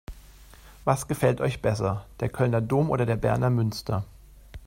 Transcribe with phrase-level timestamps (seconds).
[0.83, 4.03] Was gefällt euch besser: Der Kölner Dom oder der Berner Münster?